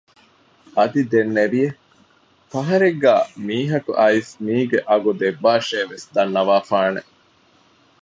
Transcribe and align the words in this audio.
އަދި 0.75 1.01
ދެންނެވިއެވެ 1.11 1.77
ފަހަރެއްގައި 2.51 3.25
މީހަކު 3.47 3.91
އައިސް 3.99 4.31
މީގެ 4.45 4.79
އަގު 4.89 5.11
ދެއްވާށޭ 5.21 5.79
ވެސް 5.91 6.05
ދަންނަވާފާނެ 6.13 7.01